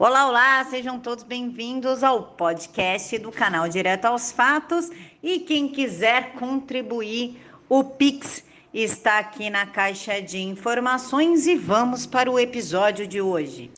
[0.00, 4.88] Olá, olá, sejam todos bem-vindos ao podcast do canal Direto aos Fatos.
[5.20, 12.30] E quem quiser contribuir, o Pix está aqui na caixa de informações e vamos para
[12.30, 13.72] o episódio de hoje.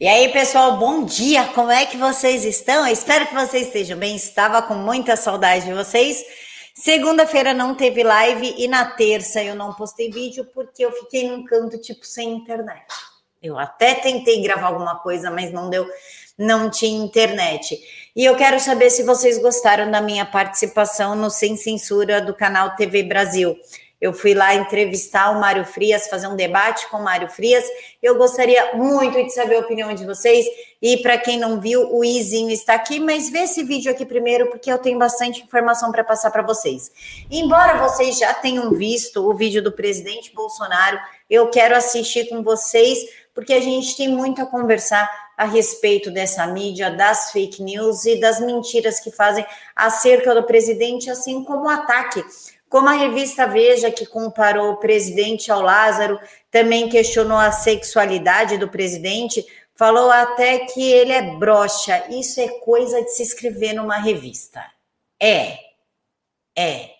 [0.00, 1.44] E aí, pessoal, bom dia!
[1.48, 2.86] Como é que vocês estão?
[2.86, 4.16] Eu espero que vocês estejam bem.
[4.16, 6.24] Estava com muita saudade de vocês.
[6.74, 11.44] Segunda-feira não teve live e na terça eu não postei vídeo porque eu fiquei num
[11.44, 12.86] canto tipo sem internet.
[13.42, 15.86] Eu até tentei gravar alguma coisa, mas não deu,
[16.36, 17.78] não tinha internet.
[18.14, 22.74] E eu quero saber se vocês gostaram da minha participação no Sem Censura do canal
[22.74, 23.56] TV Brasil.
[24.00, 27.64] Eu fui lá entrevistar o Mário Frias, fazer um debate com o Mário Frias.
[28.02, 30.46] Eu gostaria muito de saber a opinião de vocês.
[30.80, 34.48] E para quem não viu, o Izinho está aqui, mas vê esse vídeo aqui primeiro,
[34.50, 36.92] porque eu tenho bastante informação para passar para vocês.
[37.28, 42.98] Embora vocês já tenham visto o vídeo do presidente Bolsonaro, eu quero assistir com vocês
[43.34, 48.18] porque a gente tem muito a conversar a respeito dessa mídia, das fake news e
[48.18, 49.46] das mentiras que fazem
[49.76, 52.24] acerca do presidente, assim como o ataque.
[52.68, 58.68] Como a revista Veja, que comparou o presidente ao Lázaro, também questionou a sexualidade do
[58.68, 62.04] presidente, falou até que ele é broxa.
[62.10, 64.62] Isso é coisa de se escrever numa revista.
[65.20, 65.58] É,
[66.56, 66.90] é.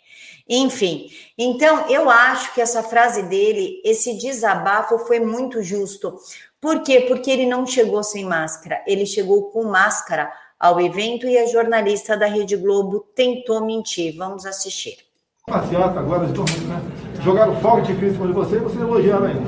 [0.49, 6.19] Enfim, então eu acho que essa frase dele, esse desabafo foi muito justo.
[6.59, 7.03] Por quê?
[7.03, 12.17] Porque ele não chegou sem máscara, ele chegou com máscara ao evento e a jornalista
[12.17, 14.17] da Rede Globo tentou mentir.
[14.17, 15.08] Vamos assistir.
[15.49, 16.81] Passeata agora, de né?
[17.23, 19.43] jogaram fogo difícil de você e vocês elogiaram ainda.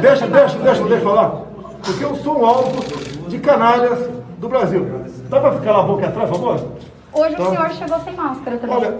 [0.00, 1.42] Deixa, deixa, deixa, deixa falar.
[1.82, 4.86] Porque eu sou um alvo de canalhas do Brasil.
[5.28, 6.68] Dá para ficar lá a boca atrás, por favor?
[7.12, 8.76] Hoje então, o senhor chegou sem máscara também.
[8.76, 8.98] Olha,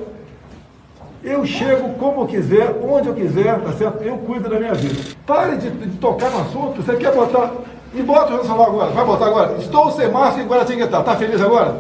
[1.24, 4.02] eu chego como eu quiser, onde eu quiser, tá certo?
[4.02, 5.14] Eu cuido da minha vida.
[5.26, 6.82] Pare de, de tocar no assunto.
[6.82, 7.52] Você quer botar.
[7.94, 8.90] E bota o celular agora.
[8.90, 9.56] Vai botar agora.
[9.58, 11.00] Estou sem máscara em Guaratinguetá.
[11.00, 11.76] Está feliz agora?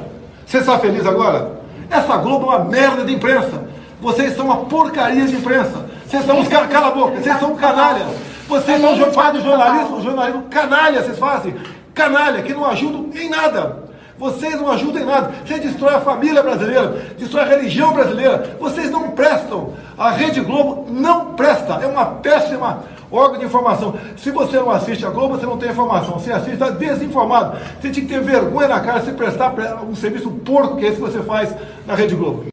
[0.46, 1.62] Você está feliz agora?
[1.90, 3.71] Essa Globo é uma merda de imprensa.
[4.02, 5.86] Vocês são uma porcaria de imprensa.
[6.04, 7.20] Vocês são uns cala, cala a boca.
[7.20, 8.04] Vocês são canalha.
[8.48, 11.54] Vocês são fazem jornalismo, jornalismo canalha, vocês fazem.
[11.94, 13.84] Canalha, que não ajudam em nada.
[14.18, 15.32] Vocês não ajudam em nada.
[15.46, 18.56] Você destrói a família brasileira, destrói a religião brasileira.
[18.58, 19.72] Vocês não prestam.
[19.96, 21.74] A Rede Globo não presta.
[21.74, 23.94] É uma péssima órgão de informação.
[24.16, 26.18] Se você não assiste a Globo, você não tem informação.
[26.18, 27.56] Se assiste, está desinformado.
[27.80, 29.54] Você tinha que ter vergonha na cara se prestar
[29.88, 31.54] um serviço porco que é esse que você faz
[31.86, 32.51] na Rede Globo.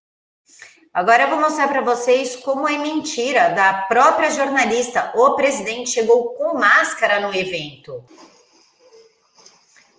[0.99, 5.13] Agora eu vou mostrar para vocês como é mentira da própria jornalista.
[5.15, 8.03] O presidente chegou com máscara no evento.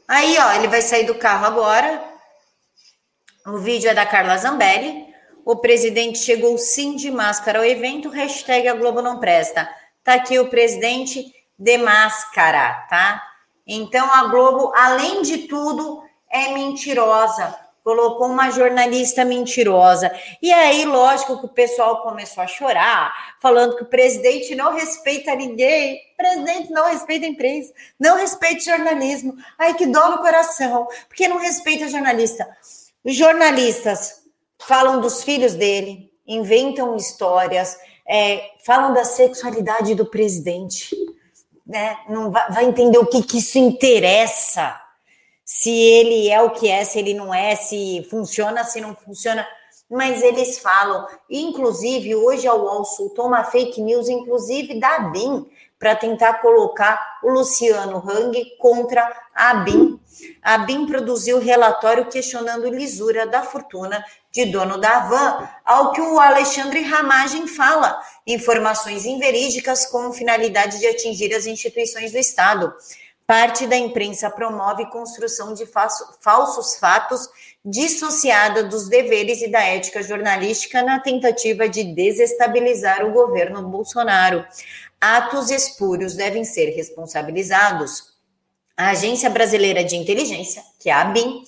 [0.07, 2.05] Aí, ó, ele vai sair do carro agora.
[3.47, 5.07] O vídeo é da Carla Zambelli.
[5.43, 8.11] O presidente chegou sim de máscara ao evento.
[8.11, 9.75] Hashtag a Globo não presta.
[10.05, 13.23] Tá aqui o presidente de máscara, tá?
[13.67, 20.13] Então a Globo, além de tudo, é mentirosa colocou uma jornalista mentirosa.
[20.41, 25.35] E aí, lógico que o pessoal começou a chorar, falando que o presidente não respeita
[25.35, 29.35] ninguém, o presidente não respeita a imprensa, não respeita jornalismo.
[29.59, 32.49] Ai, que dó no coração, porque não respeita jornalista.
[33.05, 34.23] Os jornalistas
[34.59, 40.95] falam dos filhos dele, inventam histórias, é, falam da sexualidade do presidente,
[41.67, 41.97] né?
[42.09, 44.79] Não vai, vai entender o que, que isso interessa
[45.53, 49.45] se ele é o que é, se ele não é, se funciona, se não funciona.
[49.91, 55.45] Mas eles falam, inclusive, hoje a UOL soltou uma fake news, inclusive da BIM,
[55.77, 59.99] para tentar colocar o Luciano Hang contra a BIM.
[60.41, 66.21] A BIM produziu relatório questionando lisura da fortuna de dono da van, ao que o
[66.21, 72.73] Alexandre Ramagem fala, informações inverídicas com finalidade de atingir as instituições do Estado.
[73.31, 77.29] Parte da imprensa promove construção de falsos fatos
[77.65, 84.45] dissociada dos deveres e da ética jornalística na tentativa de desestabilizar o governo Bolsonaro.
[85.01, 88.15] Atos espúrios devem ser responsabilizados.
[88.77, 91.45] A Agência Brasileira de Inteligência, que é a ABIN,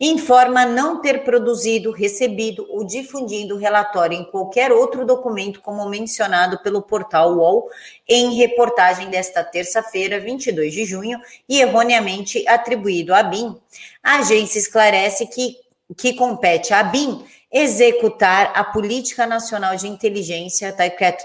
[0.00, 6.80] informa não ter produzido, recebido ou difundido relatório em qualquer outro documento, como mencionado pelo
[6.80, 7.68] portal UOL
[8.08, 13.54] em reportagem desta terça-feira, 22 de junho, e erroneamente atribuído à BIM.
[14.02, 15.58] A agência esclarece que,
[15.98, 20.74] que compete à BIM executar a política nacional de inteligência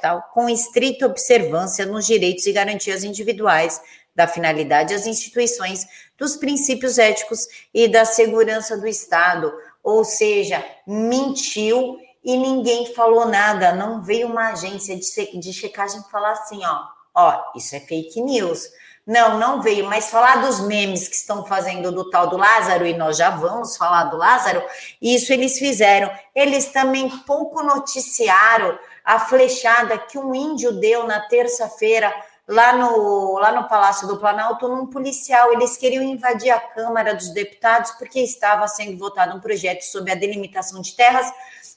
[0.02, 3.80] tal, com estrita observância nos direitos e garantias individuais
[4.16, 5.86] da finalidade às instituições,
[6.18, 9.54] dos princípios éticos e da segurança do Estado.
[9.84, 13.74] Ou seja, mentiu e ninguém falou nada.
[13.74, 16.84] Não veio uma agência de, de checagem falar assim, ó,
[17.14, 18.68] ó, isso é fake news.
[19.06, 22.98] Não, não veio, mas falar dos memes que estão fazendo do tal do Lázaro, e
[22.98, 24.64] nós já vamos falar do Lázaro,
[25.00, 26.12] isso eles fizeram.
[26.34, 32.12] Eles também pouco noticiaram a flechada que um índio deu na terça-feira
[32.48, 35.52] lá no, lá no Palácio do Planalto num policial.
[35.54, 40.16] Eles queriam invadir a Câmara dos Deputados porque estava sendo votado um projeto sobre a
[40.16, 41.32] delimitação de terras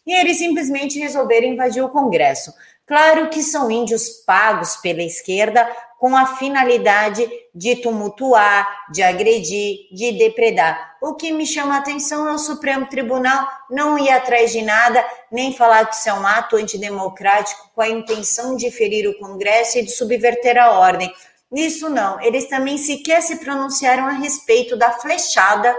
[0.06, 2.52] e eles simplesmente resolveram invadir o Congresso.
[2.88, 10.12] Claro que são índios pagos pela esquerda com a finalidade de tumultuar, de agredir, de
[10.12, 10.96] depredar.
[11.02, 15.04] O que me chama a atenção é o Supremo Tribunal não ir atrás de nada,
[15.30, 19.78] nem falar que isso é um ato antidemocrático com a intenção de ferir o Congresso
[19.78, 21.12] e de subverter a ordem.
[21.50, 25.76] Nisso não, eles também sequer se pronunciaram a respeito da flechada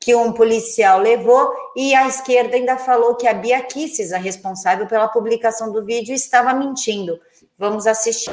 [0.00, 4.86] que um policial levou e a esquerda ainda falou que a Bia Kisses, a responsável
[4.86, 7.20] pela publicação do vídeo, estava mentindo.
[7.58, 8.32] Vamos assistir.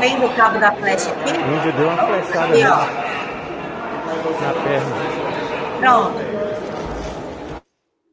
[0.00, 1.30] Vendo o cabo da flecha aqui?
[1.30, 2.76] O índio deu uma flechada aqui, ó.
[4.40, 4.96] na perna.
[5.78, 6.18] Pronto.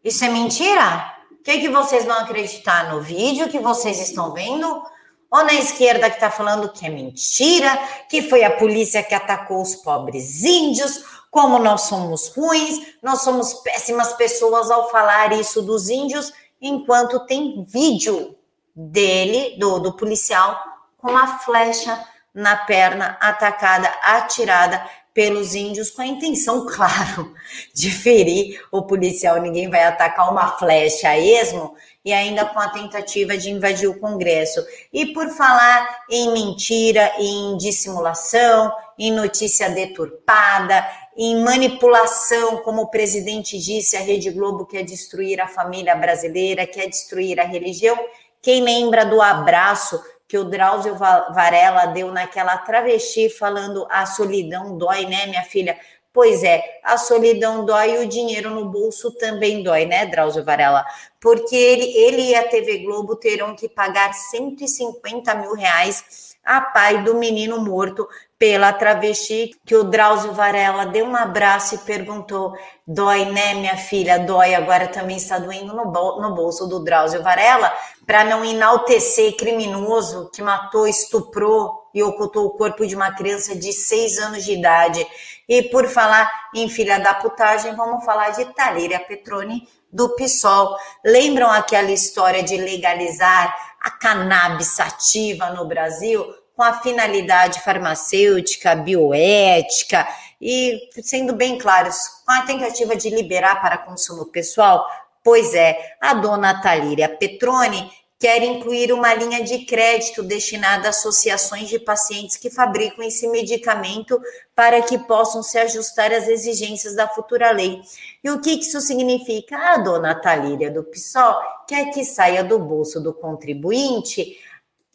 [0.03, 1.13] Isso é mentira?
[1.31, 4.83] O que, que vocês vão acreditar no vídeo que vocês estão vendo?
[5.31, 7.79] Ou na esquerda que está falando que é mentira,
[8.09, 13.53] que foi a polícia que atacou os pobres índios, como nós somos ruins, nós somos
[13.53, 18.35] péssimas pessoas ao falar isso dos índios, enquanto tem vídeo
[18.75, 20.66] dele, do, do policial,
[20.97, 22.03] com uma flecha
[22.33, 24.83] na perna, atacada, atirada
[25.17, 27.33] pelos índios, com a intenção, claro,
[27.73, 29.41] de ferir o policial.
[29.41, 33.99] Ninguém vai atacar uma flecha a esmo e ainda com a tentativa de invadir o
[33.99, 34.63] Congresso.
[34.93, 43.57] E por falar em mentira, em dissimulação, em notícia deturpada, em manipulação, como o presidente
[43.57, 47.97] disse, a Rede Globo quer destruir a família brasileira, quer destruir a religião.
[48.39, 55.05] Quem lembra do abraço que o Drauzio Varela deu naquela travesti falando a solidão dói,
[55.05, 55.79] né, minha filha?
[56.11, 60.85] Pois é, a solidão dói e o dinheiro no bolso também dói, né, Drauzio Varela?
[61.21, 67.03] Porque ele, ele e a TV Globo terão que pagar 150 mil reais a pai
[67.03, 68.07] do menino morto
[68.39, 72.53] pela travesti, que o Drauzio Varela deu um abraço e perguntou:
[72.85, 74.19] dói, né, minha filha?
[74.19, 77.73] Dói, agora também está doendo no, no bolso do Drauzio Varela,
[78.05, 83.73] para não enaltecer criminoso que matou, estuprou e ocultou o corpo de uma criança de
[83.73, 85.05] seis anos de idade.
[85.49, 90.77] E por falar em filha da putagem, vamos falar de Talíria Petroni do PSOL.
[91.03, 96.23] Lembram aquela história de legalizar a cannabis sativa no Brasil?
[96.57, 100.07] Com a finalidade farmacêutica, bioética
[100.41, 101.95] e, sendo bem claros,
[102.25, 104.83] com a tentativa de liberar para consumo pessoal?
[105.23, 111.69] Pois é, a dona Talíria Petroni quer incluir uma linha de crédito destinada a associações
[111.69, 114.19] de pacientes que fabricam esse medicamento
[114.55, 117.79] para que possam se ajustar às exigências da futura lei.
[118.23, 119.55] E o que isso significa?
[119.55, 121.35] A dona Talíria do PSOL
[121.67, 124.39] quer que saia do bolso do contribuinte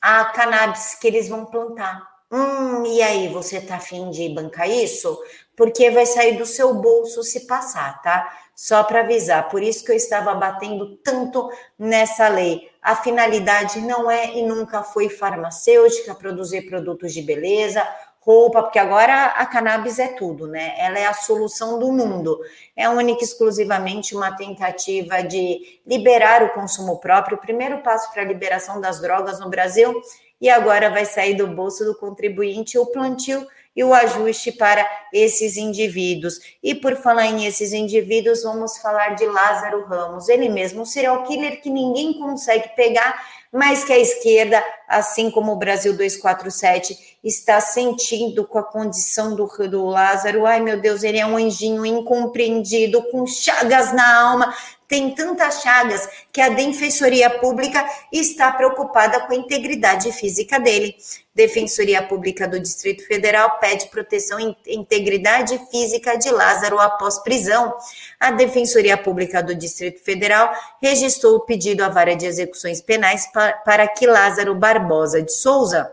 [0.02, 2.10] a cannabis que eles vão plantar.
[2.28, 5.16] Hum, e aí, você tá afim de bancar isso?
[5.56, 8.36] Porque vai sair do seu bolso se passar, tá?
[8.56, 12.70] Só para avisar, por isso que eu estava batendo tanto nessa lei.
[12.82, 17.86] A finalidade não é e nunca foi farmacêutica, produzir produtos de beleza
[18.24, 20.74] roupa, porque agora a cannabis é tudo, né?
[20.78, 22.38] Ela é a solução do mundo.
[22.76, 28.22] É única e exclusivamente uma tentativa de liberar o consumo próprio, o primeiro passo para
[28.22, 30.00] a liberação das drogas no Brasil,
[30.40, 35.56] e agora vai sair do bolso do contribuinte o plantio e o ajuste para esses
[35.56, 36.38] indivíduos.
[36.62, 41.24] E por falar em esses indivíduos, vamos falar de Lázaro Ramos, ele mesmo, um serial
[41.24, 43.20] killer que ninguém consegue pegar
[43.52, 49.46] mas que a esquerda, assim como o Brasil 247, está sentindo com a condição do,
[49.68, 50.46] do Lázaro.
[50.46, 54.54] Ai, meu Deus, ele é um anjinho incompreendido, com chagas na alma,
[54.92, 57.82] tem tantas chagas que a Defensoria Pública
[58.12, 60.94] está preocupada com a integridade física dele.
[61.34, 67.74] Defensoria Pública do Distrito Federal pede proteção e integridade física de Lázaro após prisão.
[68.20, 73.26] A Defensoria Pública do Distrito Federal registrou o pedido à vara de execuções penais
[73.64, 74.81] para que Lázaro Barbosa
[75.22, 75.92] de Souza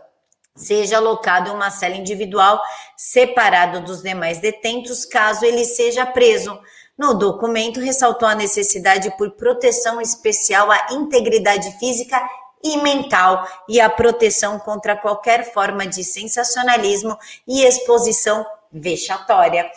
[0.54, 2.60] seja alocado em uma cela individual
[2.96, 6.58] separado dos demais detentos, caso ele seja preso.
[6.98, 12.20] No documento, ressaltou a necessidade por proteção especial à integridade física
[12.62, 17.16] e mental e a proteção contra qualquer forma de sensacionalismo
[17.48, 19.70] e exposição vexatória.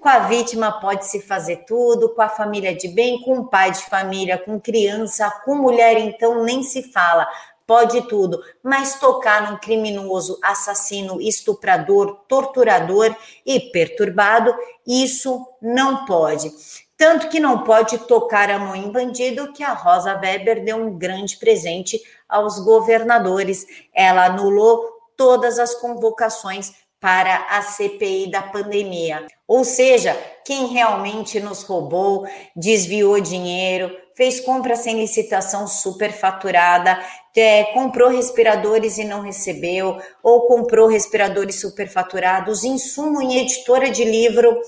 [0.00, 3.84] Com a vítima pode-se fazer tudo, com a família de bem, com o pai de
[3.84, 7.28] família, com criança, com mulher, então nem se fala.
[7.70, 13.14] Pode tudo, mas tocar num criminoso, assassino, estuprador, torturador
[13.46, 14.52] e perturbado,
[14.84, 16.50] isso não pode.
[16.96, 20.98] Tanto que não pode tocar a mão em bandido, que a Rosa Weber deu um
[20.98, 23.64] grande presente aos governadores.
[23.94, 29.28] Ela anulou todas as convocações para a CPI da pandemia.
[29.46, 37.02] Ou seja, quem realmente nos roubou, desviou dinheiro, fez compra sem licitação superfaturada,
[37.36, 44.60] é, comprou respiradores e não recebeu, ou comprou respiradores superfaturados, insumo em editora de livro,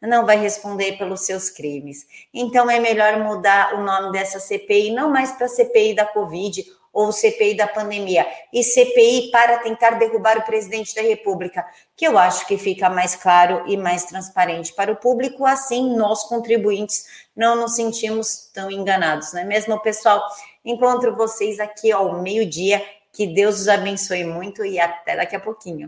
[0.00, 2.06] não vai responder pelos seus crimes.
[2.32, 6.64] Então é melhor mudar o nome dessa CPI, não mais para CPI da Covid
[6.96, 11.62] ou CPI da pandemia, e CPI para tentar derrubar o presidente da República,
[11.94, 16.22] que eu acho que fica mais claro e mais transparente para o público, assim nós
[16.22, 17.04] contribuintes
[17.36, 20.22] não nos sentimos tão enganados, não é mesmo, pessoal?
[20.66, 25.84] Encontro vocês aqui ao meio-dia, que Deus os abençoe muito e até daqui a pouquinho.